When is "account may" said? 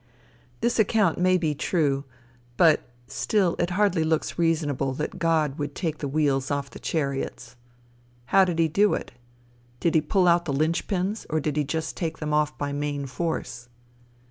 0.79-1.37